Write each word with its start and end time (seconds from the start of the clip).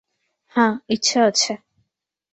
হাঁ, 0.55 0.73
ইচ্ছা 0.89 1.19
আছে। 1.25 1.53